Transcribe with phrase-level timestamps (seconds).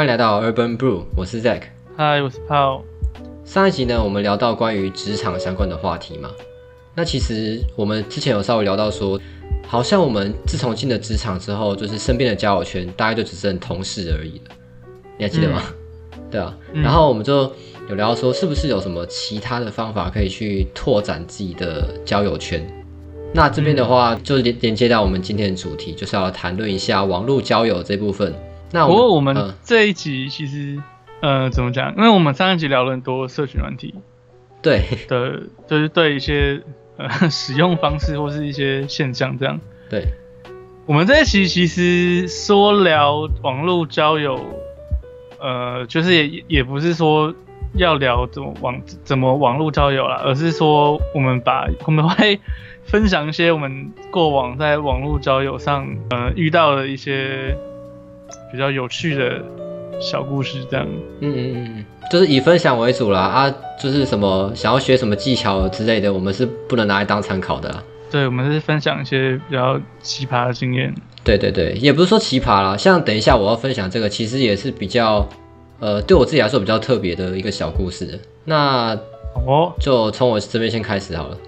[0.00, 1.60] 欢迎来到 Urban Brew，我是 Zack。
[1.94, 2.80] 嗨，我是 Paul。
[3.44, 6.30] 上一集呢，我们聊到关于职场相关的话题嘛。
[6.94, 9.20] 那其实我们之前有稍微聊到说，
[9.68, 14.54] 好像我们自从进了职场之后，就是身边的交友圈大概就只剩同事而已了。
[15.18, 15.64] 你还记得吗？
[16.32, 16.56] 对啊。
[16.72, 17.52] 然后我们就
[17.90, 22.66] 有聊到说，是不是有什么其他的方法可以去拓展自己的交友圈？
[23.34, 28.34] 那这边的话，就连连接到我们今天的主题，就是要谈论一下网络交友这部分。
[28.72, 30.80] 那不过我们这一集其实，
[31.20, 31.94] 呃，怎么讲？
[31.96, 33.94] 因为我们上一集聊了很多社群软体，
[34.62, 36.62] 对的，就是对一些
[36.96, 39.58] 呃 使用方式或是一些现象这样。
[39.88, 40.04] 对，
[40.86, 44.38] 我们这一期其实说聊网络交友，
[45.40, 47.34] 呃，就是也也不是说
[47.74, 52.40] 要聊怎么网怎么网络交友啦，而是说我们把我们会。
[52.82, 57.56] 分享一些我们过往在网络交友上，呃，遇到的一些
[58.52, 59.42] 比较有趣的
[60.00, 60.86] 小故事，这样。
[61.20, 67.82] 嗯嗯嗯，就是以分享为主啦啊，就是什么想要学什么技巧之类的，我们是不能拿来当参考的。
[68.10, 70.92] 对，我们是分享一些比较奇葩的经验。
[71.22, 75.28] 对对对，也不是说奇葩啦，像等一下我要分享这个，其实也是比较，
[75.78, 78.18] 呃，对我自己来说比较特别的一个小故事。
[78.44, 78.98] 那
[79.46, 81.38] 哦，就从我这边先开始好了。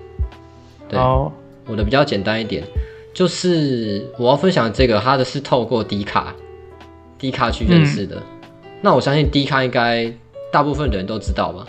[0.93, 1.33] 好，
[1.67, 2.63] 我的比较简单一点，
[3.15, 6.35] 就是我要分享这个，它的是透过迪卡，
[7.23, 8.21] 迪卡去认识的。
[8.81, 10.13] 那我相信低卡应该
[10.53, 11.65] 大部分人都知道吧？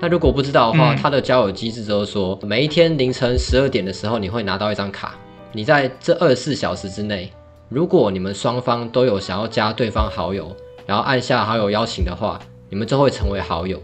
[0.00, 5.14] 那如果不知道的话，它的交友机制就是说，每一天凌晨十二点的时候，你会拿到一张卡，
[5.52, 7.30] 你在这二十四小时之内，
[7.68, 10.54] 如果你们双方都有想要加对方好友，
[10.84, 13.80] 然后按下好友邀请的话，你们就会成为好友。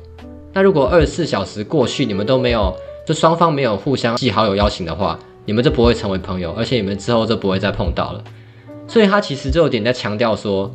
[0.53, 2.75] 那如果二十四小时过去，你们都没有。
[3.07, 8.25] 就双方没有互相寄好友邀请的话，你们就不会成为朋友，而且你们之后就不会再碰到了。
[8.89, 10.75] 所以他其实就有点在强调说，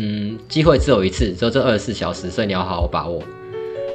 [0.00, 3.22] 嗯，机会只有一次，只有这二十四小时，所以你要好好把握。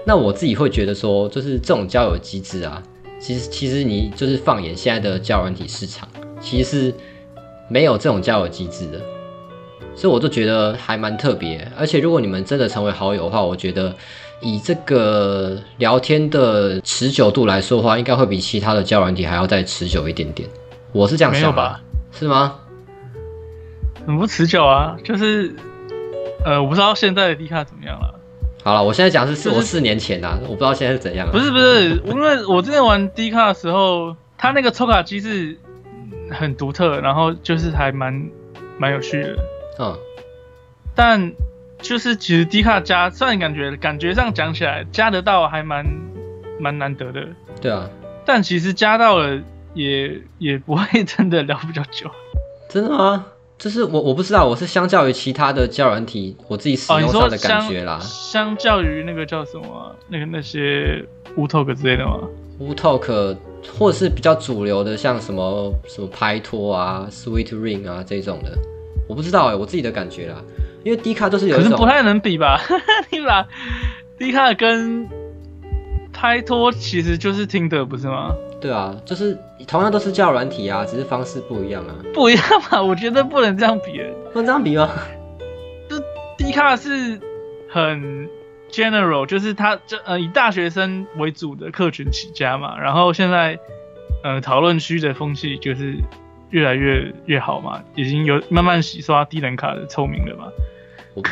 [0.05, 2.81] 那我自己会觉得说，就是这种交友机制啊，
[3.19, 6.07] 其实其实你就是放眼现在的交友体市场，
[6.39, 6.93] 其实是
[7.67, 9.01] 没有这种交友机制的。
[9.95, 11.67] 所以我就觉得还蛮特别。
[11.75, 13.93] 而且如果你们真的成为好友的话，我觉得。
[14.41, 20.47] 以这个聊天的持久度来说的话，应该会比其他的交软体还要再持久一点点。
[20.91, 21.81] 我是这样想吧？
[22.11, 22.59] 是吗？
[24.05, 25.55] 很不持久啊，就是，
[26.44, 28.19] 呃，我不知道现在的 D 卡怎么样了。
[28.63, 31.29] 好了，我现在讲是四我四年前啊，我不知道现在是怎样。
[31.31, 35.57] 不是不是，因为我之前玩 D 卡的时候，它那个抽卡机制
[36.31, 38.29] 很独特，然后就是还蛮
[38.78, 39.38] 蛮有趣的。
[39.79, 39.97] 嗯，
[40.96, 41.31] 但。
[41.81, 45.85] 就是其实迪卡加，虽然感觉感觉上讲起来加得到还蛮
[46.57, 47.28] 蛮难得的，
[47.62, 47.88] 对啊，
[48.25, 49.40] 但其实加到了
[49.75, 52.09] 也也不会 真的聊比较久，
[52.69, 53.28] 真的吗？
[53.57, 57.99] 就是我我不知道，我是相较于其他的教软体，我自己使用上的感觉啦。
[58.01, 61.03] 相较于那个叫什么，那个那些
[61.38, 62.19] 乌 talk 之类的吗？
[62.59, 63.35] 乌 talk
[63.79, 68.57] 或者是比较主流的，像什么什么拍拖啊、sweet ring 啊这种的，
[69.07, 70.41] 我不知道哎，我自己的感觉啦。
[70.83, 72.61] 因为低卡都是有，可是不太能比吧？
[73.09, 73.47] 对吧？
[74.19, 75.09] 低卡跟
[76.13, 78.35] 拍拖其实就是听的，不是吗？
[78.65, 79.37] 对啊，就是
[79.67, 81.93] 同样都是叫软体啊，只是方式不一样啊。
[82.15, 82.81] 不一样嘛？
[82.83, 84.01] 我觉得不能这样比，
[84.33, 84.89] 不能这样比吗？
[85.87, 85.97] 就
[86.35, 87.19] 低卡是
[87.69, 88.27] 很
[88.71, 93.59] general，就是他这呃以大学生为主的客群起家嘛，然后现在
[94.23, 95.95] 呃讨论区的风气就是
[96.49, 100.47] 越来越越好嘛，已经有慢慢洗刷低能卡的臭名了嘛。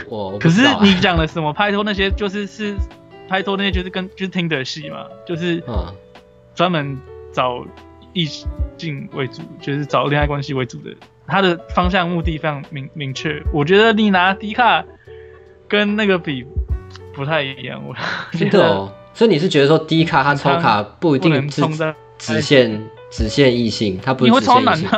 [0.08, 2.76] 我可是你讲的什么拍拖那些，就是是
[3.28, 5.64] 拍拖那些，就是跟就是听的戏嘛，就是
[6.56, 6.96] 专门
[7.34, 7.66] 找
[8.14, 8.26] 异
[8.78, 10.92] 性为主，就是找恋爱关系为主的，
[11.28, 13.42] 他的方向目的非常明明确。
[13.52, 14.84] 我觉得你拿迪卡
[15.68, 16.46] 跟那个比
[17.14, 17.96] 不太一样，我
[18.38, 18.94] 真的哦。
[19.14, 21.62] 所以你是觉得说迪卡他抽卡不一定是
[22.18, 24.90] 只限只限异性，他不是只限异性。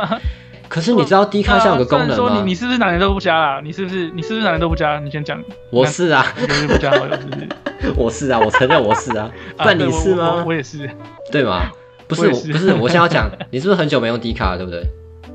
[0.68, 2.16] 可是你知道低卡像有个功能吗？
[2.16, 3.60] 说你你是不是哪年都不加啊？
[3.62, 4.98] 你是不是你是不是哪年都不加？
[4.98, 5.40] 你先讲。
[5.70, 7.48] 我是啊，你是不加好友是不是？
[7.96, 9.30] 我是啊，我承认我是啊。
[9.58, 10.42] 但你是吗？
[10.44, 10.90] 我也是。
[11.30, 11.70] 对吗？
[12.08, 14.82] 不是，不是，我先要讲，你是不是很久没用 D 卡了，对不对？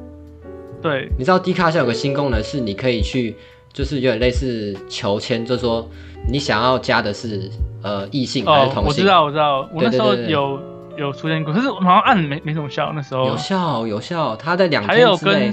[0.82, 1.10] 对。
[1.18, 3.36] 你知道 D 卡像有个新功能，是你可以去，
[3.74, 5.88] 就是有点类似求签，就是说
[6.28, 7.50] 你想要加的是
[7.84, 8.88] 呃异性还是同性？
[8.88, 10.60] 我知道，我知道，我那时候有。
[10.98, 12.92] 有出现过，可是好像按没没什么效。
[12.94, 15.52] 那时候有效有效，他在两还有跟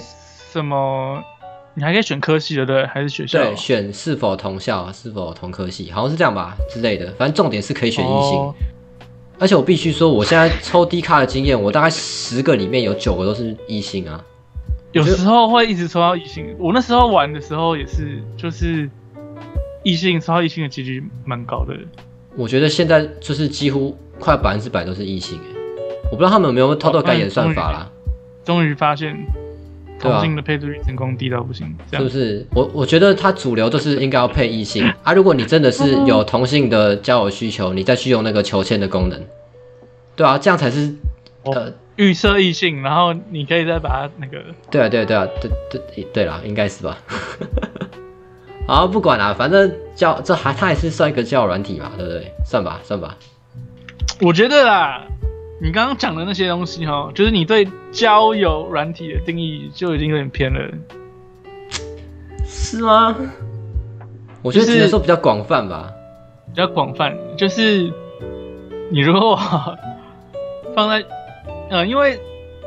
[0.52, 1.22] 什么？
[1.74, 3.38] 你还可以选科系的对，还是学校？
[3.38, 7.06] 对，选是否同校，是否同科系，好像是这样吧之类的。
[7.16, 8.52] 反正重点是可以选异性。
[9.38, 14.24] 而且我必须说，我现在抽低卡的经验，我大概十个里面有九个都是异性啊。
[14.92, 16.56] 有时候会一直抽到异性。
[16.58, 18.90] 我那时候玩的时候也是，就是
[19.84, 21.74] 异性抽到异性的几率蛮高的。
[22.36, 25.56] 我觉得现在就是几乎快百分之百都是异性哎，
[26.10, 27.90] 我不知道他们有没有偷偷改演算法啦。
[28.44, 29.16] 终于发现
[29.98, 32.46] 同性的配对率成功低到不行，是不是？
[32.54, 35.12] 我我觉得它主流就是应该要配异性 啊。
[35.12, 39.20] 如果你真的是有同性的交友需求，你再去用那个求签的功能，
[40.16, 40.94] 对啊，这样才是
[41.44, 44.44] 呃预设异性，然后你可以再把它那个。
[44.70, 46.96] 对啊，对啊，对啊，对对对啦，应该是吧。
[48.68, 52.30] 好，不管了，反正交这还它也是算一个交友软体嘛，对不对？
[52.44, 53.16] 算吧，算吧。
[54.20, 55.06] 我觉得啦，
[55.60, 60.70] 你刚刚讲的那些东西哈，就是你对交友软体的定义就已经有点偏了，
[62.46, 63.16] 是吗？
[64.42, 65.90] 我觉得只能说比较广泛吧，
[66.46, 67.16] 比较广泛。
[67.36, 67.92] 就是
[68.90, 69.36] 你如果
[70.76, 71.04] 放在
[71.70, 72.20] 呃，因为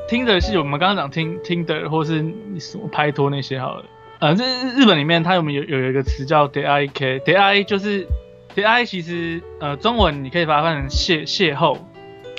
[0.09, 2.17] 听的是我们刚刚讲听听的，或是
[2.59, 3.85] 什么拍拖那些好了。
[4.19, 4.43] 呃，这
[4.75, 8.05] 日本里面它有没有有一个词叫 d i k d i 就是
[8.53, 11.77] d i 其实呃中文你可以把它翻成邂邂逅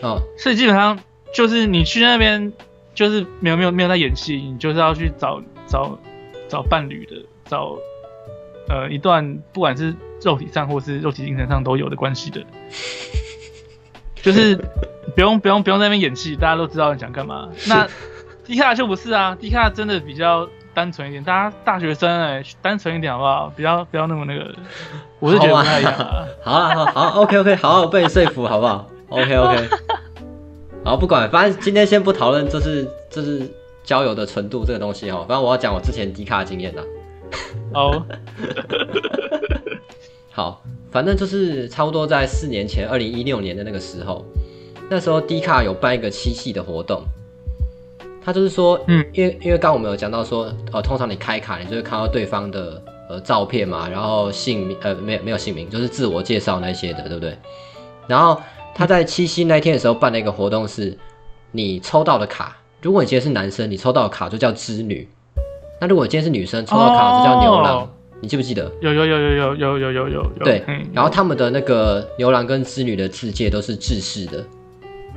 [0.02, 0.98] 哦，所以基本上
[1.34, 2.52] 就是你去那边
[2.94, 5.98] 就是没有没有没有在演戏，你就是要去找找
[6.48, 7.76] 找伴侣的，找
[8.68, 12.44] 呃一段不管是肉体上或是肉体精神上都有的关系的，
[14.22, 14.56] 就是
[15.14, 17.48] 不用不用不用在那边演戏，大家都知道你想干嘛。
[17.66, 17.88] 那
[18.44, 20.48] 迪卡就不是啊，迪卡真的比较。
[20.74, 23.52] 单纯一点，大家大学生哎，单纯一点好不好？
[23.54, 24.54] 不要不要那么那个，
[25.18, 26.24] 我是觉得不太一样啊。
[26.42, 29.68] 好啊，好好，OK OK，好，被你说服好不好？OK OK，
[30.84, 33.48] 好，不管，反正今天先不讨论，这是这是
[33.84, 35.18] 交友的纯度这个东西哈。
[35.28, 36.82] 反正我要讲我之前低卡的经验的。
[37.74, 38.04] 哦，
[40.32, 44.24] 好，反正就是差不多在四年前，二零一六年的那个时候，
[44.90, 47.02] 那时候低卡有办一个七夕的活动。
[48.24, 57.36] 他就是说，嗯，因为因为刚我们有讲到说，呃，通常你开卡，你就会看到对方的呃照片嘛，然后姓名，呃，没有没有姓名，就是自我介绍那些的，对不对？
[58.06, 58.40] 然后
[58.74, 60.96] 他在七夕那天的时候办了一个活动，是
[61.50, 65.06] 你抽到的卡，如果你今天是男生，你抽到的卡就叫织女；
[65.80, 67.88] 那如果今天是女生，抽到卡就叫牛郎。
[68.20, 68.70] 你记不记得？
[68.80, 70.44] 有有有有有有有有有。
[70.44, 74.44] 对，然后他们的那个牛郎跟织女的字界都是制式的，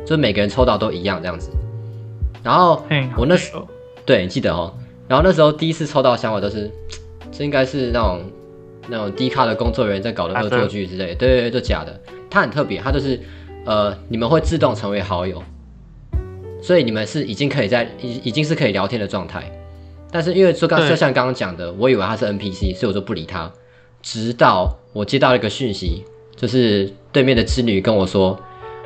[0.03, 1.51] 就是每个人抽到都一样这样子。
[2.41, 2.83] 然后
[3.15, 3.67] 我那时候，
[4.07, 4.73] 对你记得哦。
[5.07, 6.71] 然后那时候第一次抽到想法都是，
[7.31, 8.21] 这应该是那种
[8.87, 11.13] 那种低咖的工作人员在搞的恶作剧之类。
[11.13, 12.01] 对对对，就假的。
[12.27, 13.19] 它很特别，它就是
[13.65, 15.41] 呃，你们会自动成为好友，
[16.61, 19.43] 所以你们是已经可以在已已经是可以聊天的状态。
[20.11, 23.51] 但是因为说刚就像刚刚讲的，我以为他是 NPC，所以我就不理他。
[24.01, 26.03] 直到我接到一个讯息，
[26.35, 28.39] 就是对面的织女跟我说，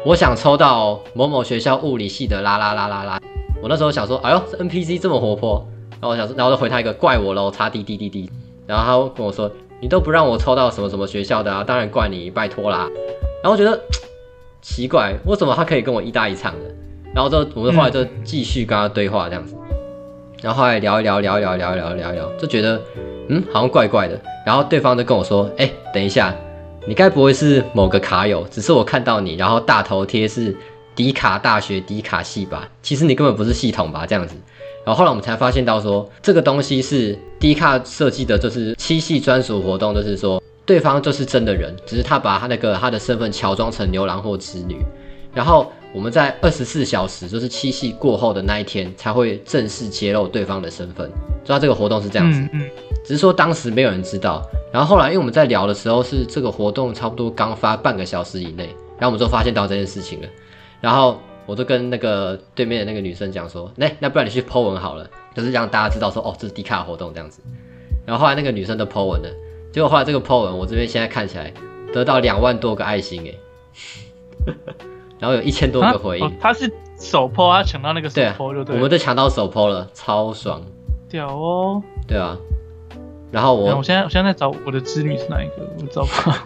[0.05, 3.21] 我想抽到某某学校物理系的啦啦啦啦啦。
[3.61, 8.31] 我那时候想说，哎呦这，NPC 这么活泼，然后我想说，然后就回他一个怪我喽，擦滴滴滴滴。
[8.65, 12.87] 然后他跟我说，你都不让我抽到什么什么学校的啊，当然怪你，拜托啦。
[13.43, 13.77] 然后我觉得
[14.61, 16.65] 奇怪，为什么他可以跟我一搭一唱的？
[17.13, 19.55] 然后就我们后来就继续跟他对话这样子，
[20.41, 22.81] 然后后来聊一聊，聊一聊，聊一聊，聊一聊，就觉得
[23.29, 24.19] 嗯，好像怪怪的。
[24.45, 26.35] 然后对方就跟我说，哎，等一下，
[26.87, 28.45] 你该不会是某个卡友？
[28.51, 30.55] 只是我看到你，然后大头贴是。
[30.95, 34.35] 迪卡大学迪卡系吧，其实你根本不是系统吧，这样子。
[34.83, 44.85] 然后后来我们才发现到说，这个东西是迪卡设计的，就是七系专属活动，就是说对方就是真的人，只是他把他那个他的身份乔装成牛郎或织女。
[45.33, 51.09] 然后我们在二十四小时，就是七夕过后的那一天，才会正式揭露对方的身份。
[51.43, 52.69] 知道这个活动是这样子，嗯，
[53.03, 54.47] 只是说当时没有人知道。
[54.71, 58.65] 然后后来因为我们在聊的时候，是这个活动差不多刚发半个小时以内，
[58.99, 60.27] 然后我们就发现到这件事情了。
[60.79, 67.41] 然后我就跟那个对面的那个女生讲说，那那不然你去 Po 文好了，就是让大家知道说，哦，这是迪卡活动这样子。
[68.05, 69.29] 然后后来那个女生都 Po 文了，
[69.71, 71.53] 结果后来这个 Po 文，我这边现在看起来
[71.93, 74.53] 得到两万多个爱心哎，
[75.19, 76.37] 然后有一千多个回应。
[76.39, 78.75] 他是首 Po，他抢到那个首 Po 就对。
[78.75, 80.61] 我们都抢到首 Po 了，超爽。
[81.09, 81.83] 屌哦。
[82.07, 82.35] 对啊。
[83.31, 85.69] 然后我，我现在我现在在找我的织女是哪一个？
[85.79, 86.37] 我找不到。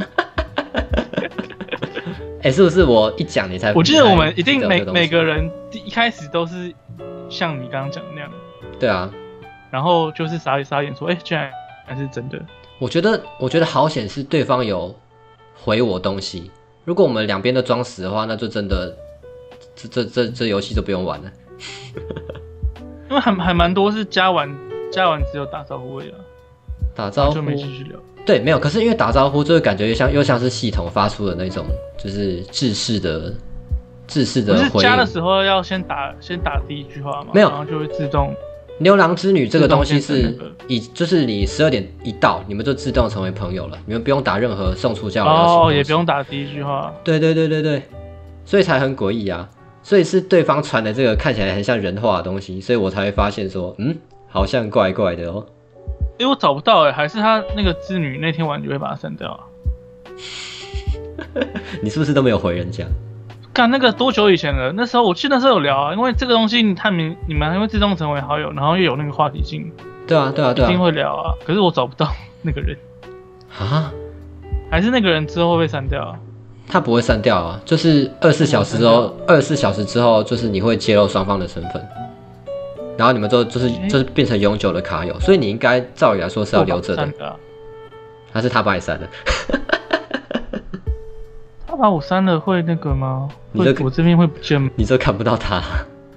[2.41, 3.73] 哎， 是不是我一讲你才？
[3.73, 6.73] 我记得我们一定每每个人第一开始都是
[7.29, 8.29] 像你刚刚讲的那样。
[8.77, 9.09] 对啊，
[9.71, 11.49] 然后就是傻傻眼说，哎，居然
[11.85, 12.37] 还是真的。
[12.83, 14.93] 我觉得，我觉得好险是对方有
[15.55, 16.51] 回我东西。
[16.83, 18.93] 如果我们两边都装死的话，那就真的
[19.73, 21.31] 这这这这游戏就不用玩了。
[23.09, 24.53] 因为还还蛮多是加完
[24.91, 26.17] 加完只有打招呼而已啊，
[26.93, 27.97] 打招呼就没继续聊。
[28.25, 28.59] 对，没有。
[28.59, 31.65] 可是因为打招呼，就会感觉又像又像是系统发出的那种，
[31.97, 33.33] 就是制式的、
[34.07, 34.57] 制式的。
[34.57, 37.31] 回是加的时候要先打先打第一句话吗？
[37.33, 38.35] 没有，然后就会自动。
[38.83, 40.37] 牛郎织女这个东西是
[40.67, 46.93] 以就是你十二点一到，你们就自动成为朋友了，你们不用打任何送出叫哦，也不用打第一句话。
[47.03, 47.81] 对对对对对，
[48.45, 49.49] 所以才很诡异啊！
[49.81, 53.97] 所以是对方传的这个看起来很像人话的东西，所以我才会发现说，嗯，
[54.27, 55.45] 好像怪怪的哦。
[56.19, 59.39] 哎，我找不到哎，还是他那个织女那天晚就会把它删掉啊？
[61.81, 62.85] 你是不是都没有回人家？
[63.53, 64.71] 干那个多久以前了？
[64.75, 69.71] 那时候我记得那时候有聊啊，因为这个东西他们你们还会自动成为好友，然后又有那个话题性。
[70.07, 71.33] 对啊，对啊，对啊，一定会聊啊。
[71.45, 72.09] 可是我找不到
[72.41, 72.75] 那个人
[73.57, 73.91] 啊，
[74.71, 76.17] 还是那个人之后会被删掉啊？
[76.67, 81.87] 他不会删掉啊，就是二十四小时之后，二十四小时之后就是你会揭露双方的身份。
[82.97, 87.07] 然后你们就就是就是变成永久的卡友，所以你应该照理来说是要留着的。
[88.31, 89.07] 还是他把你删了？
[91.73, 93.27] 他把我删了会那个吗？
[93.53, 94.69] 我这边会不见吗？
[94.75, 95.59] 你这看不到他。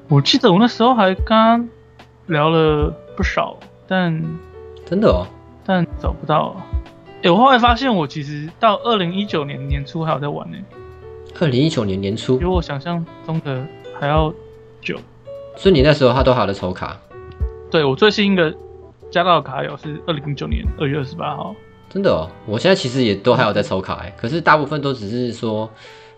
[0.06, 1.66] 我记得我那时候还刚
[2.26, 3.56] 聊了不少，
[3.88, 4.22] 但
[4.84, 5.26] 真的哦，
[5.64, 6.54] 但找不到。
[7.22, 10.58] 哎，我后来发现我其实到二零一九年年初还有在玩呢。
[11.40, 13.66] 二零一九年年初，比我想象中的
[13.98, 14.30] 还要
[14.82, 14.98] 久。
[15.56, 16.98] 所以你那时候他都还在抽卡，
[17.70, 18.54] 对我最新一个
[19.10, 21.56] 加到的卡友是二零零九年二月二十八号，
[21.88, 25.70] 真的哦，我现在其实也都还有在抽卡哎，可是大部分都只是说，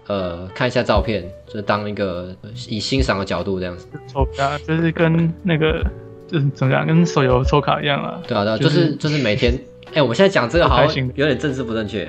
[0.06, 2.34] 呃，看一下照片，就当一个
[2.68, 3.86] 以欣赏的角度这样子。
[4.06, 5.84] 抽卡，就是跟那个
[6.26, 9.52] 就是怎么讲，跟手游抽卡一样啊，对啊对啊，就是就是每天，
[9.94, 12.08] 哎，我们现在讲这个好像有点政治不正确，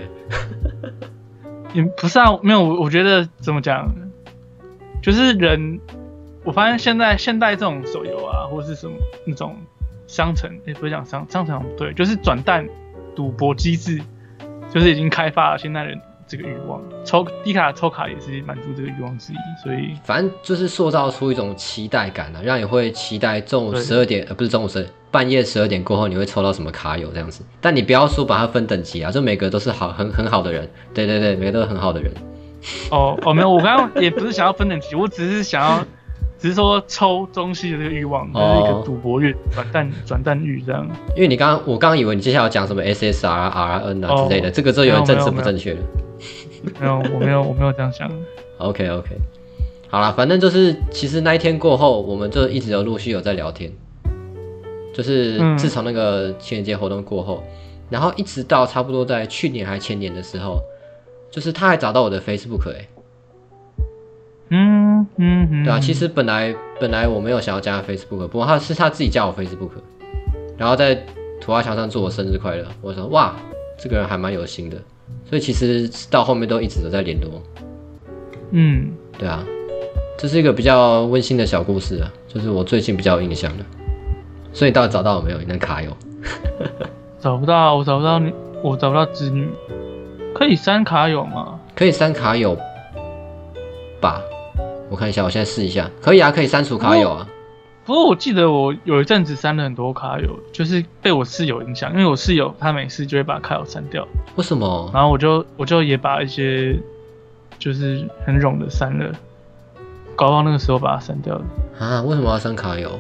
[1.74, 3.88] 也不是啊，没有，我我觉得怎么讲，
[5.02, 5.80] 就是人。
[6.46, 9.58] 我发现现在现代这种手游啊，或者是什么那种
[10.08, 12.66] 商城，也不是讲商商城，对，就是转蛋
[13.16, 14.02] 赌博机制，
[14.74, 16.82] 就是已经开发了现代人这个欲望。
[17.04, 27.44] 抽低卡抽卡也是满足这个欲望之一，所以反正就是塑造出一种期待感啊，让你会期待中午十二点，呃，不是中午十半夜十二点过后你会抽到什么卡友这样子。
[27.60, 32.14] 但你不要说把它分等级啊，就每个都是好很很好的人，对对对，每个都是很好的人。
[32.92, 35.86] 哦哦，没有，我刚刚也不是想要分等级，我只是想要。
[36.40, 40.88] 只是说抽东西的这个欲望，就是一个赌博欲、转蛋、转蛋欲这样。
[41.16, 45.80] 因为你刚刚，我刚刚以为你接下来讲什么 SSR、RN 啊之类的，这个就有点政治不正确了。
[46.80, 48.10] 没有，我没有，我没有这样想。
[48.58, 49.10] OK OK，
[49.90, 53.70] 好了，反正就是其实那一天过后，我们就一直有陆续有在聊天。
[54.94, 57.44] 就是自从那个情人节活动过后，
[57.90, 60.62] 然后一直到差不多在去年还前年的时候，
[61.32, 62.88] 就是他还找到我的 Facebook 哎。
[64.50, 69.70] 嗯嗯，对啊，其实本来本来我没有想要加 Facebook，不过他是他自己加我 Facebook，
[70.58, 70.96] 然后在
[71.40, 72.66] 涂鸦墙上祝我生日快乐。
[72.82, 73.36] 我说哇，
[73.78, 74.78] 这个人还蛮有心的，
[75.30, 77.42] 所以其实到后面都一直都在联络。
[78.52, 79.46] 嗯，对啊，
[80.18, 83.64] 这是一个比较温馨的小故事啊，就是我最近比较有印象的。
[84.52, 85.38] 所以你到底找到了没有？
[85.38, 85.96] 你的卡友？
[87.22, 89.48] 找不到，我找不到你，我找不到子女。
[90.34, 91.60] 可以删卡友吗？
[91.76, 92.58] 可以删卡友
[94.02, 94.22] 吧。
[94.90, 97.28] 我看一下，我现在试一下，可以啊，可以删除卡友啊。
[97.86, 104.08] 不过我记得我有一阵子删了很多卡友，就是被我室友影响，因为我室友他每次就会把卡友删掉。
[104.36, 104.92] 为什么？
[104.94, 106.78] 然后我就我就也把一些
[107.58, 109.12] 就是很冗的删了，
[110.16, 111.46] 搞到那个时候把它删掉了。
[111.80, 112.02] 啊？
[112.04, 113.00] 为什么要删卡友？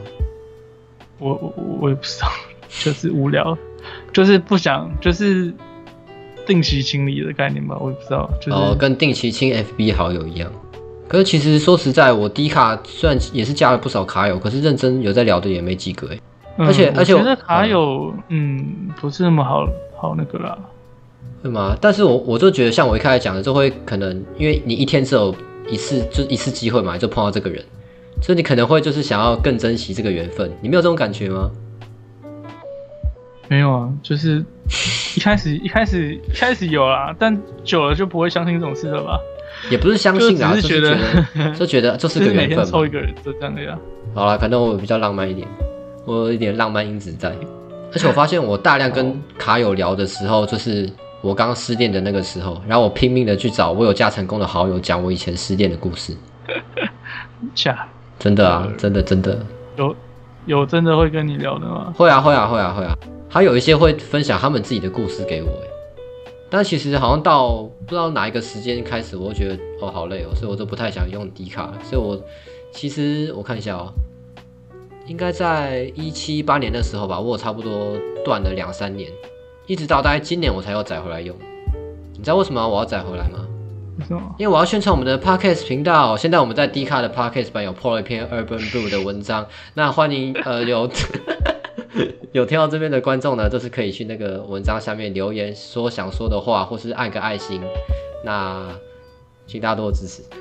[1.20, 2.28] 我我我也不知道，
[2.84, 3.56] 就是无聊，
[4.12, 5.54] 就是不想，就是
[6.48, 8.28] 定期清理的概念吧，我也不知道。
[8.40, 10.52] 就是、哦，跟定期清 FB 好友一样。
[11.10, 16.20] 可是其实说实在，我低卡虽然也是加了不少卡友，可是认真有在聊的也没几个哎。
[16.60, 20.58] 而且而且我觉得卡友嗯不是那么好好那个啦。
[21.42, 21.76] 会吗？
[21.82, 25.34] 但是我我就觉得像我一开始讲的，就会可能因为你一天只有
[25.68, 27.64] 一次就一次机会嘛，就碰到这个人，
[28.22, 30.52] 所以你可能会就是想要更珍惜这个缘分。
[30.62, 31.50] 你没有这种感觉吗？
[33.48, 34.46] 没有啊，就是
[35.16, 39.20] 一开始一开始一开始有啦，但久了就不会相信这种事了吧？
[39.70, 40.98] 也不是相信啊，就是觉得
[41.60, 42.66] 就觉得这是个缘分。
[42.66, 43.78] 抽一个人就这样的呀。
[44.14, 45.48] 好了，反正我比较浪漫一点，
[46.06, 47.34] 我有一点浪漫因子在。
[47.92, 50.90] 而且我发现我大量跟卡友聊的时候，就是
[51.22, 56.14] 我刚失恋的那个时候，然后我拼命的去找我有加成功的好友，讲我以前失恋的故事。
[57.56, 57.88] 假？
[58.18, 59.40] 真的啊，真的真的。
[59.78, 59.96] 有
[60.46, 61.94] 有真的会跟你聊的吗？
[61.96, 62.96] 会啊会啊会啊会啊，
[63.30, 65.50] 还有一些会分享他们自己的故事给我。
[66.50, 71.72] 但其实好像到不知道哪一个时间开始，我就觉得哦好累哦，所以我都不太想用迪卡。
[71.84, 72.20] 所以我
[72.72, 73.94] 其实我看一下哦，
[75.06, 79.12] 应该在一七八年的时候吧，我差不多断了两三年，
[79.68, 81.36] 一直到大概今年我才又载回来用。
[82.14, 83.46] 你知道为什么我要载回来吗？
[84.38, 86.16] 因为我要宣传我们的 podcast 频道。
[86.16, 90.90] 现在我们在 D 卡的 podcast 版有破了一篇 Urban Blue 的文章，那欢迎呃有
[92.32, 97.62] 有听到这边的观众呢，就是可以去那个文章下面留言说想说的话，或是按个爱心。
[98.24, 98.68] 那
[99.48, 100.24] 请大家多多支持。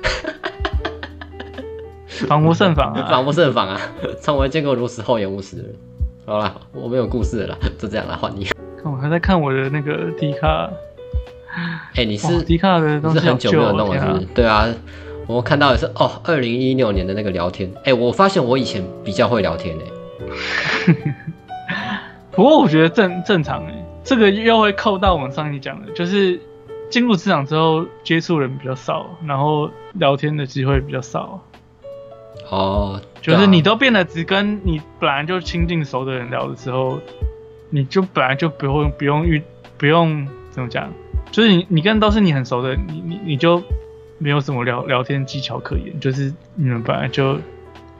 [2.27, 3.07] 防不胜防啊！
[3.09, 3.79] 防不胜防啊！
[4.21, 5.73] 从未见过如此厚颜无耻的人。
[6.25, 8.45] 好了，我没有故事了，就这样了，换你。
[8.81, 10.69] 看我还在看我的那个迪卡。
[11.95, 14.25] 哎，你是迪卡的东西很久没有弄了，是不是？
[14.35, 14.67] 对啊，
[15.27, 17.71] 我看到也是哦，二零一六年的那个聊天。
[17.85, 20.95] 哎，我发现我以前比较会聊天哎。
[22.31, 26.39] 不过我觉得正正常哎，这个又会扣到我们上一讲的，就是
[26.89, 31.43] 进入职场之后接触人比较少，然后聊天的机会比较少。
[32.49, 36.99] 哦，就是你都变得只跟你本来就亲近熟的人聊的时候，
[37.69, 39.41] 你就本来就不用不用遇
[39.77, 40.91] 不用怎么讲，
[41.31, 43.61] 就是你你跟都是你很熟的，你你你就
[44.17, 47.37] 没有什么聊聊天技巧可言，就是你们本来就，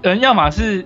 [0.02, 0.84] 嗯，要么是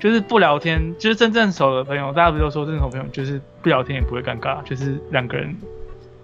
[0.00, 5.56] 就是不聊天，就是真正熟的朋友，大家不都说真正熟朋友就是不聊天也不会尴尬，就是两个人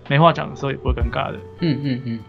[0.09, 2.21] 没话讲的时候也不会尴尬的，嗯嗯嗯，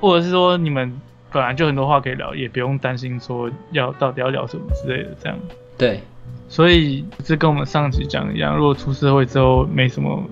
[0.00, 1.00] 或者是说你们。
[1.34, 5.38] 本来就很多话可以聊，也不用担心说要到底要聊什么之类的，这样。
[5.78, 5.98] 对，
[6.46, 10.22] 所以这跟我们上集讲一样，如果出社会之后没什么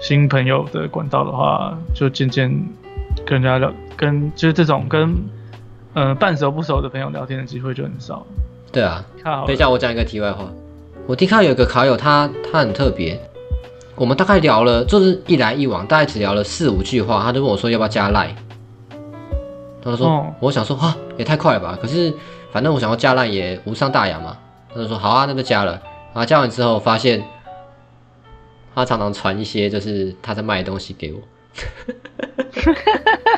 [0.00, 2.50] 新朋友的管道的话，就渐渐
[3.26, 5.14] 跟人家聊，跟就是这种跟
[5.92, 8.26] 呃半熟不熟的朋友聊天的机会就很少。
[8.72, 9.04] 对啊，
[9.46, 10.44] 等一下我讲一个题外话，
[11.06, 13.20] 我听看有个卡友，他他很特别，
[13.96, 18.34] 我们大概聊了就是一来一往，大概只聊了四五句话，他就问我说要不要加赖。
[19.82, 21.78] 他说：“我想说，哈，也太快了吧！
[21.80, 22.12] 可是，
[22.52, 24.36] 反正我想要加赖也无伤大雅嘛。”
[24.68, 25.80] 他就说：“好啊，那就加了。”
[26.12, 27.24] 啊，加完之后发现，
[28.74, 31.20] 他常常传一些就是他在卖的东西给我，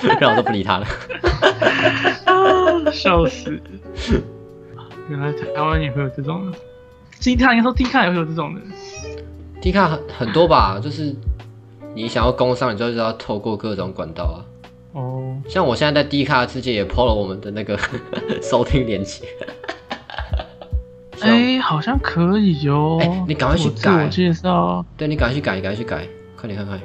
[0.18, 0.86] 然后我都不理他了。
[2.92, 3.62] 笑死！
[5.12, 6.50] 原来台湾也会有这种
[7.20, 8.60] ，T 卡应该说 T 卡也会有这种的。
[9.60, 11.14] T 卡很很多吧，就是
[11.94, 14.40] 你想要工商，你就是要透过各种管道啊。
[14.92, 17.78] 哦，像我现在在 D 卡世界也 PO 了我们的那个
[18.40, 19.26] 收听连接。
[21.20, 22.98] 哎，好像可以哟。
[23.02, 24.04] 哎，你赶快去改。
[24.04, 24.82] 我介绍。
[24.96, 26.80] 对你赶快去改，赶快去改，快点看看。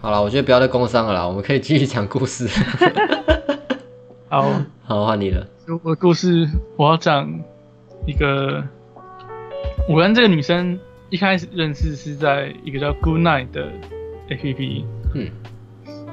[0.00, 2.48] 好了，我觉得不要再工伤了啦，我们可以继续讲故事。
[4.28, 4.50] 好，
[4.84, 5.46] 好换你了。
[5.82, 6.46] 我故事
[6.76, 7.26] 我要讲
[8.06, 8.62] 一个，
[9.88, 13.68] 我跟这个女生一开始认识是在一个叫 Good Night 的
[14.28, 14.84] APP。
[15.14, 15.30] 嗯。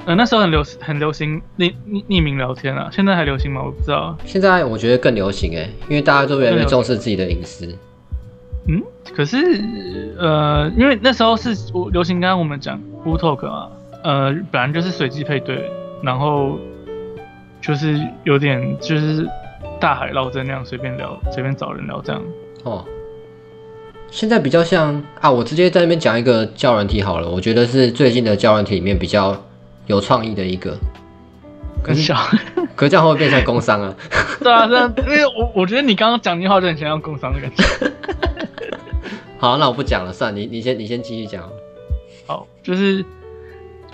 [0.04, 3.62] 呃，那时候很流很流行匿匿匿名聊天啊，现在还流行吗？
[3.62, 4.16] 我不知道。
[4.24, 7.66] 现在我觉得更流行哎，因为大家都越来越重视自己的隐私。
[8.66, 8.82] 嗯，
[9.14, 9.36] 可是
[10.18, 13.68] 呃，因为那时候是我流行，刚刚我们讲 w Talk 嘛，
[14.02, 15.70] 呃，本来就是随机配对，
[16.02, 16.58] 然后
[17.60, 19.28] 就是有点就是
[19.82, 22.22] 大海捞针那样，随便聊，随便找人聊这样。
[22.62, 22.84] 哦，
[24.08, 29.36] 现在比较像啊，我直接在那边讲一个教人题好了，我觉得是最近的教人题里面比较。
[29.88, 30.78] 有创意的一个，
[31.82, 32.12] 可是，
[32.76, 33.92] 可这样会变成工伤啊？
[34.40, 37.64] 对啊，这样，因为我我觉得你刚刚讲那句话就很像工伤的感觉。
[39.38, 41.50] 好，那我不讲了，算你你先你先继续讲。
[42.28, 43.04] 好，就是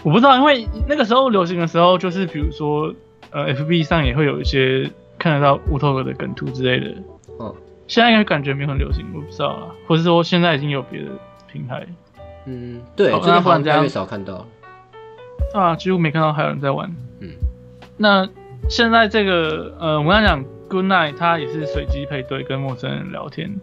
[0.03, 2.92] 我不知道，因为那个时候流行的时候，就是比如说
[3.31, 7.02] 呃，FB 上也会有一些看得到乌托克的梗图之类的。
[7.40, 7.54] 嗯，
[7.87, 11.11] 现在应该感觉没有很流行，我不知道啊，或者说现在已经有别的
[11.50, 11.87] 平台。
[12.46, 14.46] 嗯，对，好像越来越少看到。
[15.54, 16.94] 啊，几乎没看到还有人在玩。
[17.20, 17.31] 嗯，
[17.96, 18.28] 那
[18.68, 23.59] 现在这个呃，我刚才讲 Good Night，它也是随机配对跟陌生人聊天，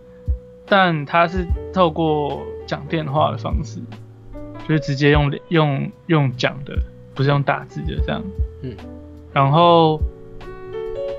[0.65, 3.79] 但它是透过讲电话的方式，
[4.67, 6.75] 就是直接用用用讲的，
[7.13, 8.23] 不是用打字的这样。
[8.63, 8.75] 嗯，
[9.31, 10.01] 然后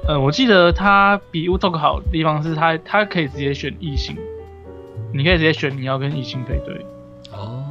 [0.09, 4.17] 呃，我记得它比 WeTalk 好的地方是它它可以直接选异性，
[5.13, 6.87] 你可以直接选你要跟异性配对。
[7.33, 7.63] 哦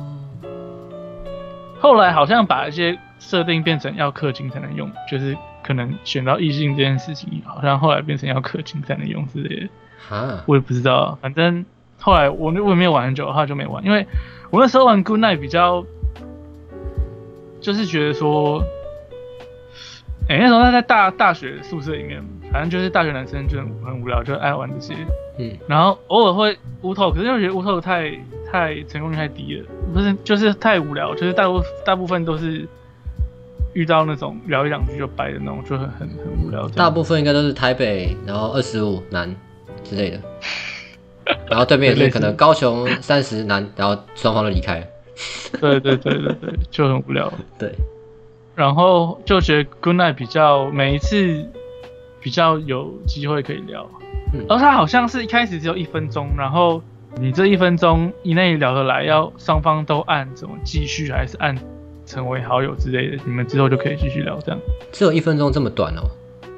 [1.80, 9.70] 后来好像把一些设定变成要氪金才能用，就是可能选到异性这件事情，好像后来变成要氪金才能用之类的。
[10.10, 11.64] 啊，我也不知道，反正
[12.00, 14.08] 后来我我也没有玩很久，后来就没玩，因为
[14.50, 15.86] 我那时候玩 Good Night 比较，
[17.62, 18.64] 就是觉得说，
[20.28, 24.94] 哎，那时候他在大大学宿舍里面，反正就是大学男生就很很无聊，就爱玩这些。
[25.38, 28.12] 嗯，然后偶尔会乌透，可是又觉得乌透太
[28.52, 32.68] 太成功率太低了，不是就是太无聊，就是大部大部分都是
[33.74, 36.68] 遇到那种聊一两句就掰的那种，就很很很无聊。
[36.70, 39.36] 大部分应该都是台北，然后二十五男
[39.84, 40.20] 之类的，
[41.50, 44.82] 然后对面也是可能高雄三十男，然后双方都离开。
[45.60, 47.32] 对对对对对，就很无聊。
[47.60, 47.74] 对，
[48.56, 51.46] 然后就觉得 Good Night 比较每一次
[52.22, 53.88] 比较有机会可以聊，
[54.34, 56.82] 嗯而他好像是一开始只有一分钟，然后
[57.18, 61.56] 你这一分钟以内聊得来，要双方都按怎么继续，还是按
[62.06, 64.60] 成为好友之类的，你们之后就可以继续聊这样。
[64.92, 66.02] 只有一分钟这么短哦？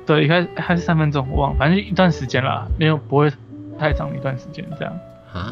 [0.05, 3.31] 对，一开始还是三分钟，我忘了，反正一段时间啦，没有不会
[3.77, 4.93] 太长一段时间这样。
[5.33, 5.51] 啊。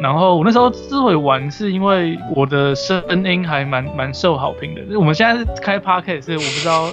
[0.00, 4.98] 然后我那时候之所以玩，是因为我的声音还蛮蛮受好评的。
[4.98, 6.90] 我们现在是开 podcast，所以我不知道，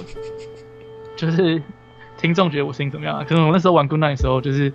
[1.16, 1.62] 就是
[2.18, 3.24] 听众觉得我声音怎么样啊？
[3.26, 4.70] 可能我那时候玩 Good Night 的时候，就是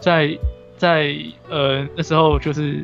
[0.00, 0.38] 在
[0.78, 1.14] 在
[1.50, 2.82] 呃那时候就是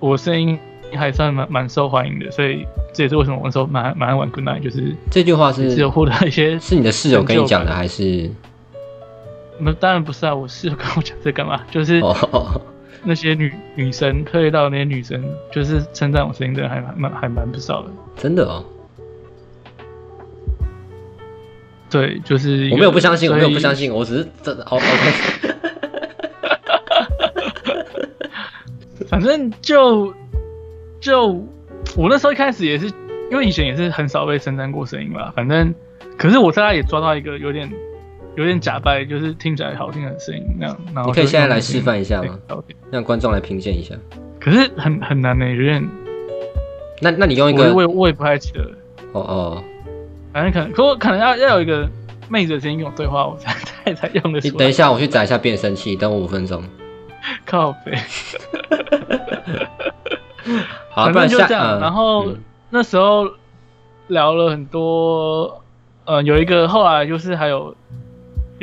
[0.00, 0.58] 我声音
[0.96, 4.62] 还算蛮蛮受欢迎的，所以这也是为什么我那时候蛮蛮爱玩 Good Night。
[4.62, 8.28] 就是这句话是有获得一些， 是你的室友跟你讲的还是？
[9.60, 11.60] 那当然不是啊，我室友跟我讲这干嘛？
[11.70, 12.02] 就是。
[13.04, 17.90] 那些女女生，特意到那些女生，就是称赞我声音的还蛮还蛮不少的。
[18.16, 18.64] 真的哦。
[21.90, 24.84] 对，就是我没有不相信，我没有不相信，我只是真的 OK。
[29.08, 30.12] 反正就
[31.00, 31.28] 就
[31.96, 32.86] 我那时候一开始也是，
[33.30, 35.30] 因为以前也是很少被称赞过声音嘛。
[35.36, 35.72] 反正，
[36.18, 37.70] 可是我在那也抓到一个有点。
[38.36, 40.76] 有点假掰，就是听起来好听的声音那样。
[40.94, 42.38] 然后你可以现在来示范一下吗？
[42.90, 43.94] 让观众来评鉴一下。
[44.40, 45.88] 可是很很难呢，有点。
[47.00, 48.60] 那那你用一个，我我也不太记得。
[49.12, 49.64] 哦哦。
[50.32, 51.88] 反正可能，可我可能要要有一个
[52.28, 53.52] 妹子的声音跟我对话，我才
[53.84, 54.40] 才才用的。
[54.40, 56.62] 你等一下，我去载一下变声器，等我五分钟。
[57.46, 57.96] 靠背。
[60.90, 61.80] 好，反正就这样。
[61.80, 62.26] 然后
[62.70, 63.30] 那时候
[64.08, 65.62] 聊了很多，
[66.04, 67.74] 呃，有一个后来就是还有。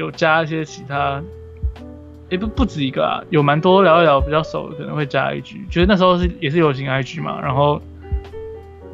[0.01, 1.21] 有加一些其他，
[2.27, 5.67] 也不不止一个啊，有蛮多聊一聊比较熟的，可能会加 IG。
[5.69, 7.79] 就是那时候是也是流行 IG 嘛，然后，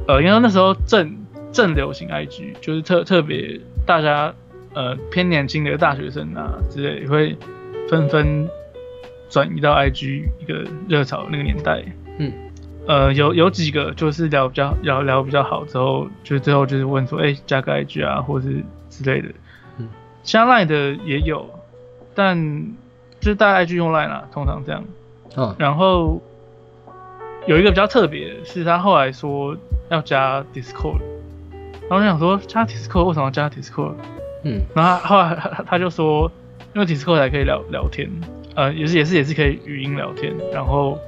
[0.05, 1.15] 呃，因为那时候正
[1.53, 4.33] 正流行 IG，就是特特别大家
[4.73, 7.37] 呃偏年轻的大学生啊之类，会
[7.89, 8.45] 纷纷
[9.29, 11.81] 转移到 IG 一个热潮那个年代。
[12.19, 12.33] 嗯，
[12.85, 19.29] 呃，有有几个就是聊比较聊聊比较好之后，就最后就是问说，哎，加个 IG 啊，或是之类的。
[20.27, 21.49] 加 line 的也有，
[22.13, 22.37] 但
[23.21, 24.83] 就是大家 IG 用 line 啦，通常这样。
[25.37, 25.55] 嗯。
[25.57, 26.21] 然后
[27.45, 29.55] 有一个比较特别，是他后来说
[29.89, 30.99] 要加 Discord，
[31.89, 33.93] 然后我想说加 Discord 为什么要加 Discord？
[34.43, 34.61] 嗯。
[34.75, 36.29] 然后后来他他就说，
[36.75, 38.11] 因为 Discord 才可以聊聊天，
[38.55, 40.35] 呃，也是也是也是可以语音聊天。
[40.51, 40.99] 然后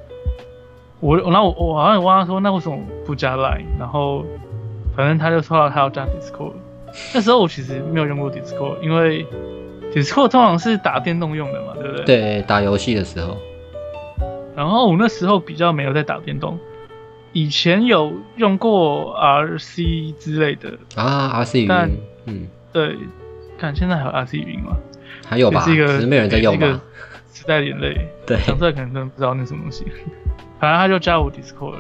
[1.01, 3.65] 我，然后我我好像也问他说，那为什么不加 line？
[3.77, 4.23] 然后
[4.95, 6.53] 反正他就说他要加 Discord。
[7.13, 9.25] 那时候我其实没有用过 Discord，因为
[9.93, 12.05] Discord 通常是打电动用的嘛，对不对？
[12.05, 13.37] 对，打游戏的时候。
[14.55, 16.59] 然后我那时候比较没有在打电动，
[17.31, 22.97] 以前有用过 RC 之类的啊，RC 语音，嗯，对，
[23.57, 24.75] 看现在还有 RC 语音吗？
[25.25, 26.81] 还有吧，只是没有人在用吧。
[27.31, 27.95] 时代眼泪，
[28.27, 29.85] 对，讲出来可能真的不知道那什么东西。
[30.59, 31.79] 反正他就加我 Discord 了，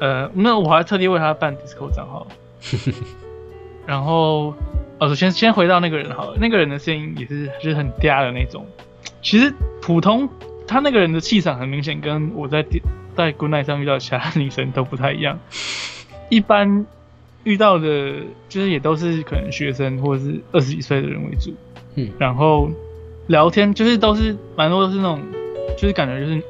[0.00, 2.26] 呃，那我还特地为他办 Discord 账号。
[3.86, 4.54] 然后，
[4.98, 8.66] 哦，首先先回到那个人好了，那个人的声音也是就是很嗲的那种。
[9.22, 10.28] 其实普通
[10.66, 12.64] 他那个人的气场很明显，跟我在
[13.14, 15.38] 在 Good Night 上遇到其他女生都不太一样。
[16.30, 16.86] 一般
[17.44, 18.14] 遇到的，
[18.48, 21.54] 就是也都是可能学生或者是二十几岁的人为主。
[21.94, 22.10] 嗯。
[22.18, 22.70] 然后
[23.26, 25.20] 聊天就是都是蛮多都是那种，
[25.76, 26.42] 就是感觉就是女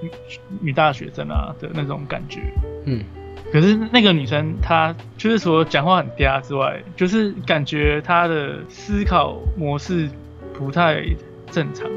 [0.61, 2.41] 女大学生啊的那种感觉。
[2.87, 3.03] 嗯。
[3.53, 10.09] 可是那个女生，她就是除了讲话很嗲之外，就是感觉她的思考模式
[10.53, 11.05] 不太
[11.53, 11.89] 正常。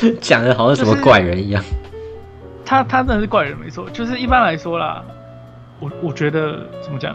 [0.22, 1.62] 讲的好像什么怪人一样。
[2.64, 5.04] 她她真的是怪人没错，就是一般来说啦，
[5.80, 7.14] 我我觉得怎么讲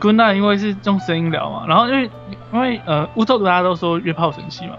[0.00, 2.10] Night 因为是用声音聊嘛，然后因为
[2.54, 4.78] 因为呃乌托大家都说约炮神器嘛，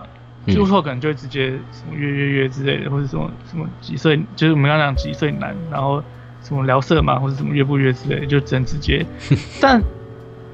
[0.60, 6.04] 乌托可能就会直接什么约约约之类的，或者什么什么几岁，就是我们刚刚讲几岁男，然后。
[6.44, 9.06] 什么聊色嘛，或者什么约不约之类，就只能直接。
[9.62, 9.82] 但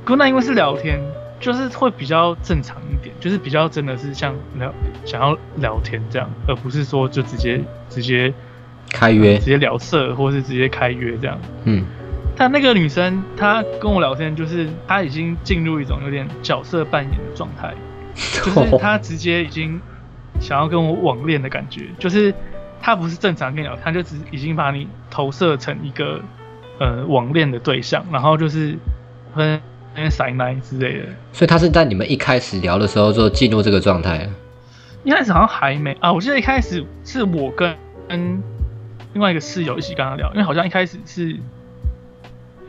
[0.05, 0.99] Good Night 因为是聊天，
[1.39, 4.73] 就是会比较正常一点，就是比较真的是像聊
[5.05, 8.33] 想要聊天这样，而不是说就直接直接
[8.91, 11.39] 开约，直接聊色，或是直接开约这样。
[11.63, 11.85] 嗯。
[12.35, 17.73] 但那个女生她跟我聊天，就是她已经进入一种有点角色扮演的状态，
[18.13, 19.81] 就是 她直接已经
[20.39, 22.33] 想要跟我网恋的感觉，就是。
[22.81, 26.21] 他不是正常跟你聊，他就只已经把你投射成一个
[26.79, 28.77] 呃网恋的对象，然后就是
[29.35, 29.61] 分
[29.95, 31.05] 那些塞奶之类的。
[31.33, 34.29] 所以他是在你们一开始聊的时候就进入这个状态。
[35.03, 37.75] 一开始好像还没啊，我记得一开始是我跟
[38.09, 38.43] 跟
[39.13, 41.37] 另外一个室友一起跟他聊，因为好像一开始是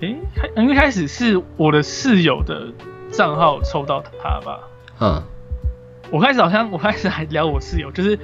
[0.00, 2.68] 诶，开因为开始是我的室友的
[3.10, 4.60] 账号抽到他吧？
[5.00, 5.22] 嗯，
[6.10, 8.16] 我开始好像我开始还聊我室友，就是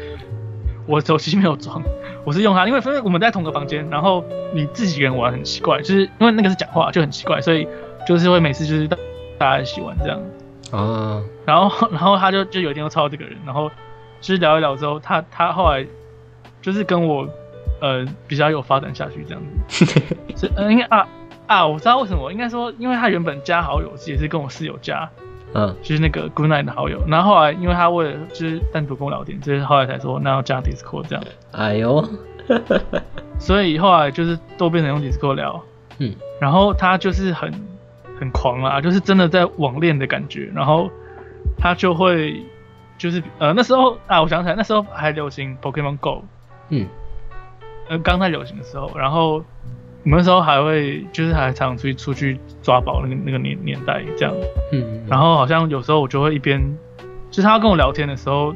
[0.87, 1.83] 我手机没有装，
[2.25, 7.67] 我是用它，因为因为我们在同个房间，然后你自己一个人玩很奇怪，就是因为那个是讲话就很奇怪，所以
[8.07, 10.21] 就是会每次就是大家一起玩这样。
[10.71, 13.69] 啊， 然后然后他就就有一天又抄这个人，然后
[14.21, 15.87] 就是聊一聊之后，他他后来
[16.61, 17.29] 就是跟我
[17.81, 19.85] 呃比较有发展下去这样子，
[20.37, 21.07] 是嗯应该啊。
[21.47, 25.07] 啊，我知道为什么，应该说，因为他原本加好友也是跟我室友加，
[25.55, 31.25] 嗯，就是那个 Good Night 的好友，然后后来因为他为了就是单独跟我聊天，就是后来才说那要加 Discord 这样。
[31.53, 32.05] 哎呦，
[33.39, 35.63] 所以后来就是都变成用 Discord 聊，
[35.99, 37.53] 嗯，然后他就是很
[38.19, 40.91] 很狂啊，就是真的在网恋的感觉，然后
[41.57, 42.43] 他就会
[42.99, 46.25] 就是呃那时候啊，我想起来那时候还流行 Pokemon Go，
[46.71, 46.89] 嗯，
[47.89, 49.45] 呃刚在流行的时候，然后。
[50.05, 54.35] 我们那时候还会，就是还常出去出去抓宝那个那个年年代这样，
[54.71, 56.61] 嗯，然后好像有时候我就会一边，
[57.31, 58.55] 就是他跟我聊天的时候，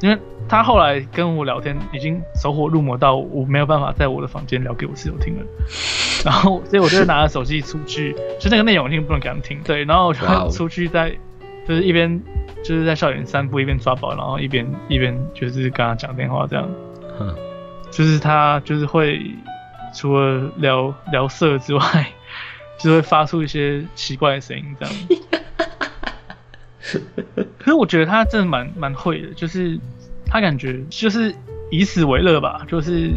[0.00, 0.16] 因为
[0.48, 5.44] 他后来跟我聊天已经走火入魔到我没有办法在我的房间聊给我室友听了，
[6.24, 11.10] 然后所以我就拿着手机出去，就那个内容听不能给他们听，对，然后我就出去在
[11.66, 12.22] 就是一边
[12.62, 16.68] 就是在校园散步一边抓宝，然后一边一边就是跟他讲电话这样，
[17.18, 17.34] 嗯，
[17.90, 19.20] 就是他就是会。
[19.94, 22.06] 除了聊聊色之外，
[22.78, 24.94] 就会发出一些奇怪的声音，这样。
[27.58, 29.78] 可是我觉得他真的蛮蛮会的，就是
[30.26, 31.34] 他感觉就是
[31.70, 33.12] 以此为乐吧，就是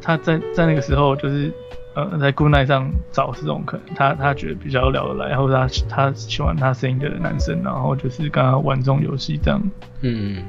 [0.00, 1.52] 他在在那个时候，就是
[1.94, 9.60] 呃在 Good Night 上找这种可能他他觉得比较聊得来，然后他他喜欢他声音的男生，然后就是跟他玩这种游戏这样。
[10.02, 10.44] 嗯，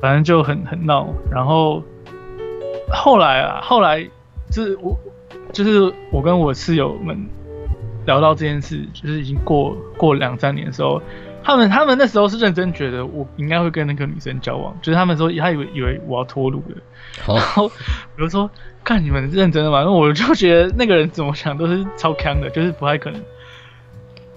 [0.00, 1.84] 反正就很很闹，然后
[2.90, 4.08] 后来啊，后来。
[4.52, 4.96] 就是我，
[5.52, 7.26] 就是我跟我室友们
[8.04, 11.00] 聊到这件事，就是已经过过两三年的时候，
[11.42, 17.74] 他们他们那时候是认真觉得我应该会跟那个女生交往，就是他们说他以为以为我要脱路的，然后比
[18.16, 18.50] 如说
[18.84, 23.20] 看你们认真的嘛，那我就觉得那个人怎么想都是超坑的，就是不太可能。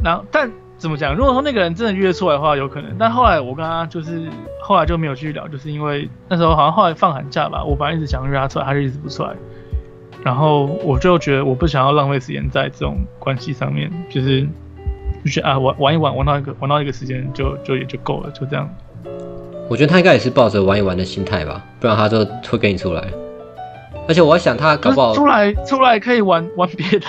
[0.04, 1.16] 然后但怎么讲？
[1.16, 2.96] 如果说那个人真的约出来的话，有可能。
[3.00, 4.30] 但后来我跟他就是
[4.62, 9.34] 后来就没有继续聊，就是因为那时候好像后来放寒假吧，我本来一直想约他出来，他就一直不出来。
[10.26, 14.42] 然后我就觉得我不想要浪费时间在这种关系上面，就是
[15.24, 18.68] 就是啊玩玩一玩玩到一个玩到一个时间就就也就够了，就这样。
[19.70, 23.04] 我觉得他应该也是抱着玩一玩的心态吧，不然他就会跟你出来。
[24.08, 27.06] 而且我想他搞不好出来出来可以玩玩别的。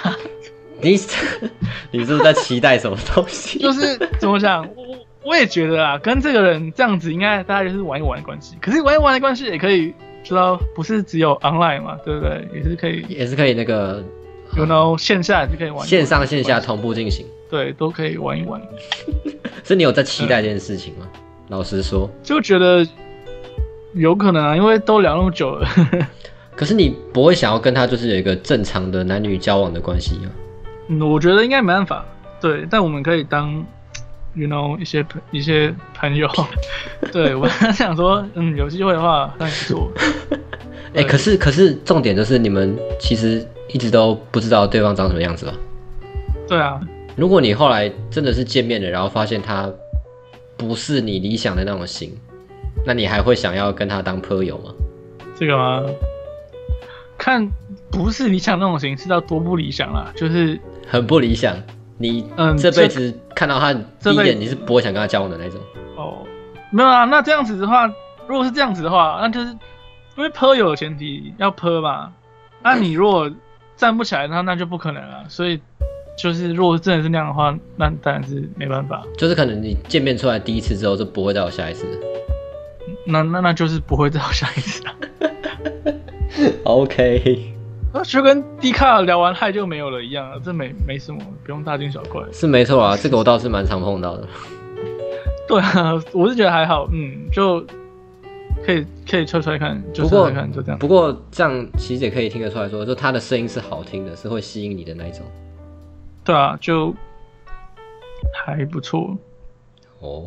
[0.82, 0.90] 你
[1.90, 3.58] 你是不是在期待什么东西？
[3.64, 4.84] 就是怎么讲，我
[5.24, 8.56] 我也觉得啊，跟这个人这样子应该大家就是玩一玩的关系。
[8.60, 9.94] 可是玩一玩的关系也可以。
[10.26, 12.48] 知道不是只有 online 嘛，对不对？
[12.52, 14.02] 也是可以，也是可以那个
[14.56, 18.60] ，you know 线下也是可以玩，线上线下同步进行，对，都可以玩一玩。
[19.62, 21.06] 是你有在期待这件事情吗？
[21.48, 22.84] 老实说，就觉得
[23.94, 25.68] 有可能啊，因为都聊那么久了。
[26.56, 30.28] 可是你不会想要跟他就是有一个正常的男女交往的关系啊？
[30.88, 32.04] 嗯，我觉得应该没办法。
[32.40, 33.64] 对，但我们可以当。
[34.36, 36.28] You know 一些朋一些朋友，
[37.10, 39.90] 对我 想说，嗯，有机会的话那你做。
[40.94, 45.52] 哎，可是可是重点就是你们其实一直都不知道对方长什么样子吧？
[46.48, 46.80] 对啊。
[47.16, 49.70] 如果你后来真的是见面了，然后发现他
[50.56, 52.14] 不是你理想的那种型，
[52.84, 54.70] 那你还会想要跟他当朋友吗？
[55.38, 55.82] 这个吗？
[57.18, 57.50] 看
[57.90, 61.56] 不是理想那种型，是到多不理想啦，就是很不理想。
[61.98, 65.60] 你嗯，这辈子看到他第一眼，你是不会想跟他交往的那种。
[65.96, 66.26] 哦，
[66.70, 67.86] 没有啊，那这样子的话，
[68.26, 69.46] 如果是这样子的话，那就是
[70.16, 72.12] 因为泼有前提要泼吧。
[72.62, 73.30] 那你如果
[73.76, 75.24] 站不起来，那那就不可能了。
[75.28, 75.60] 所以
[76.18, 79.02] 就是如果真的是那样的话，那当然是没办法。
[79.16, 81.86] 就是可能你见面出来第一次之后，就不会再有下一次。
[83.06, 85.94] 那那那就是不会再有下一次了。
[86.64, 87.55] OK。
[88.04, 92.22] 就跟迪卡聊完嗨就没有了一样，这没没什么，不用大惊小怪。
[92.32, 94.26] 是没错啊，这个我倒是蛮常碰到的。
[95.48, 97.64] 对啊，我是觉得还好，嗯，就
[98.64, 100.78] 可以可以测出来看，就测出来看，就这样。
[100.78, 105.22] 不过这样其实也可以听得出来说，就他的声音是好听的，是会吸引你的那一种。
[106.24, 106.94] 对啊，就
[108.44, 109.16] 还不错。
[110.00, 110.24] 哦，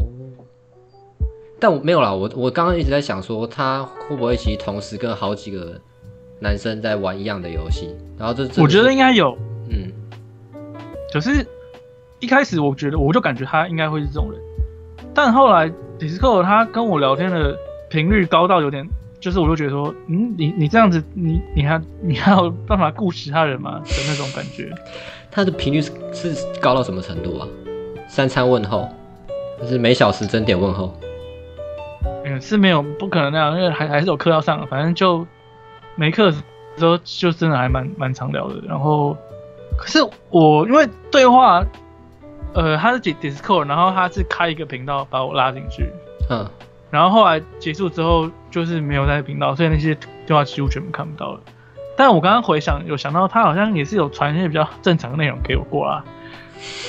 [1.59, 5.79] 但我没有啦，我我刚刚一直在想说，他会不会其实同时跟好几个。
[6.39, 9.37] 男生在玩一样的游戏，然后这我觉得应该有，
[9.69, 9.91] 嗯，
[11.13, 11.45] 可是
[12.19, 14.39] 一开始我觉得我就感觉他应该会是这种人，
[15.13, 17.57] 但后来 Discord 他跟我聊天的
[17.89, 18.87] 频率高到有点，
[19.19, 24.69] 就是我就觉得说，嗯，你你这样子，你你还你还有办法顾其他人吗的那种感觉？
[25.31, 27.47] 他的频率是是高到什么程度啊？
[28.07, 28.89] 三餐问候，
[29.61, 30.93] 就是每小时整点问候。
[32.25, 35.25] 嗯，是没有不可能那样，因为还还是有课要上，反正就
[35.99, 36.31] 没课的
[36.77, 38.55] 时候就真的还蛮蛮常聊的。
[38.65, 39.17] 然后，
[39.77, 41.61] 可是我因为对话，
[42.53, 45.91] 呃，他是 Discord，然后他是开一个频道把我拉进去，
[46.29, 46.47] 嗯，
[46.89, 51.41] 然后后来结束之后就是没有在频道，所以那些对话几乎全部看不到了。
[51.97, 56.05] 但我刚刚回想，有想到他好像也是有传一些比较正常的内容给我过啊，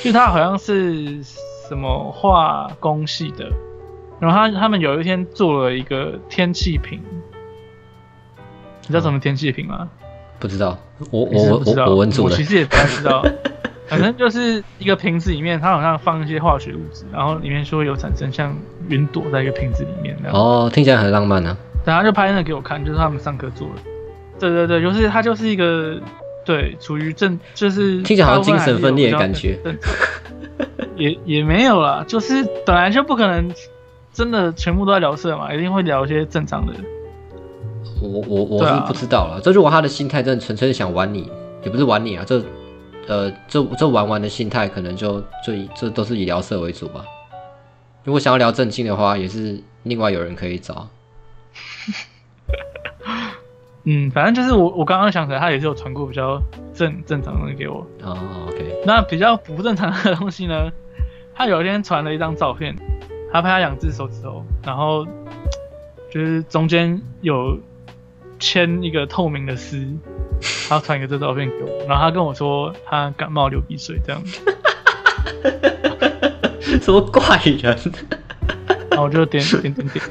[0.05, 1.21] 就他好像是
[1.69, 3.51] 什么化工系的。
[4.21, 7.20] 然后他他们有一天做了一个天气瓶，你
[8.91, 9.89] 知道什么天气瓶吗？
[10.39, 10.79] 不知道，
[11.11, 12.33] 我我我我问住了。
[12.33, 13.23] 我其实也不太知道，
[13.89, 18.57] 反正就是一个瓶子里面，它好像放一些化学物质，然后里面说有产生像
[18.89, 20.17] 云朵在一个瓶子里面。
[20.33, 21.57] 哦，听起来很浪漫啊。
[21.85, 23.83] 等下就拍那个给我看，就是他们上课做的。
[24.39, 26.01] 对对对，就是它就是一个
[26.45, 29.59] 对，处于正就是听起来好像精神分裂的感觉。
[30.97, 33.51] 也也没有啦，就是本来就不可能。
[34.13, 35.55] 真的全部都在聊色嘛？
[35.55, 36.75] 一定会聊一些正常的。
[38.01, 39.41] 我我我是不知道了。
[39.41, 41.31] 这如果他的心态真的纯粹想玩你，
[41.63, 42.43] 也不是玩你啊，这
[43.07, 47.05] 呃这这玩玩的心态，可能就就以这都是以聊色为主吧。
[48.05, 50.89] 如果想要聊正经的话，也是另外有人可以找。
[53.85, 56.41] 嗯，反正就是我我刚刚想起来，他也是有传过比较
[56.75, 57.87] 正正常的东西给我。
[58.03, 58.83] 哦，OK。
[58.87, 60.71] 那比较不正常的东西呢？
[61.35, 62.77] 他有一天传了一张照片。
[63.33, 65.07] 他拍他两只手指头，然后
[66.11, 67.57] 就是中间有
[68.41, 69.87] 牵一个透明的丝，
[70.69, 74.41] 他传一个这照片给我，然后他跟我说他感冒流鼻水这样子，
[76.83, 77.79] 什么怪人？
[78.91, 80.05] 然后我就点点点点，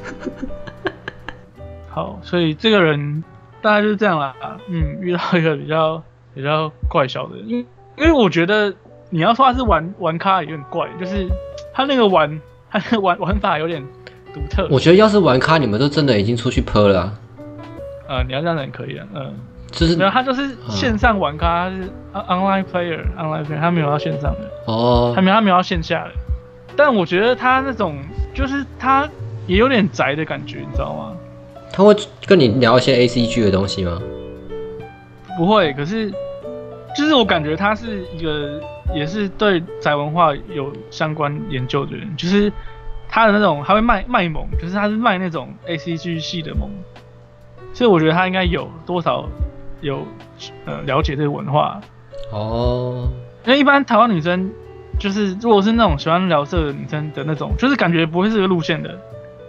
[1.89, 3.23] 好，所以这个人
[3.61, 4.33] 大概就是这样啦。
[4.69, 6.01] 嗯，遇到一个比较
[6.33, 7.65] 比较怪小的，因
[7.97, 8.73] 因为我觉得
[9.09, 11.27] 你要说他是玩玩咖也有点怪，就是
[11.73, 12.39] 他那个玩。
[12.71, 13.83] 他玩玩法有点
[14.31, 14.67] 独特。
[14.69, 17.11] 我觉得要是玩咖，你们都真的已经出去泼了。
[18.09, 19.05] 呃，你要这样也可以啊。
[19.13, 19.33] 嗯，
[19.71, 21.83] 就是没有，他就是线上玩咖，他是
[22.27, 24.49] online player，online player，他没有到线上的。
[24.65, 25.13] 哦。
[25.15, 26.11] 他没有，他没有到线下的。
[26.75, 27.95] 但我觉得他那种，
[28.33, 29.07] 就是他
[29.47, 31.15] 也有点宅的感觉，你知道吗？
[31.71, 31.95] 他会
[32.25, 34.01] 跟你聊一些 A C G 的东西吗？
[35.37, 36.11] 不会，可是
[36.97, 38.59] 就是我感觉他是一个。
[38.91, 42.51] 也是对宅文化有相关研究的人，就是
[43.07, 46.67] 他的那种，他会卖卖萌，就是他是卖那种 A C G 系的萌，
[47.73, 49.27] 所以我觉得他应该有多少
[49.81, 50.05] 有
[50.65, 51.79] 呃了解这个文化
[52.31, 53.07] 哦。
[53.45, 54.51] 因为一般台湾女生
[54.99, 58.99] 就是如果是那种喜欢聊色的女生的那种，就是感觉不会是这个路线的，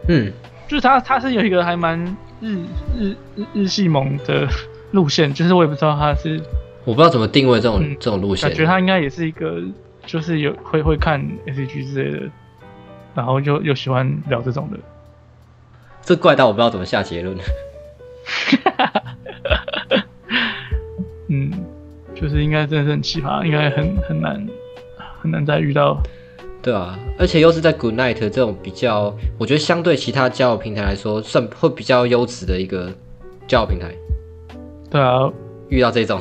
[0.08, 0.32] 嗯，
[0.68, 1.98] 就是他他是有一个还蛮
[2.40, 2.56] 日
[2.96, 4.48] 日日日系萌的
[4.92, 6.40] 路线，就是我也不知道他是。
[6.84, 9.60] 我不知道怎么定位这种这种路线，感觉他应该也是一个，
[10.06, 12.26] 就是有会会看 S G 之类的，
[13.14, 14.78] 然后又又喜欢聊这种的。
[16.00, 17.36] 这怪到我不知道怎么下结论。
[21.28, 21.52] 嗯，
[22.14, 24.46] 就是应该真的是很奇葩，应该很很难
[25.20, 26.02] 很难再遇到。
[26.62, 32.92] 对啊，而且又是在 Good Night 这种比较，我觉得相对其他交友平台来说，算会比较优质的一个
[33.46, 33.94] 交友平台。
[34.90, 35.30] 对啊，
[35.68, 36.20] 遇到这种。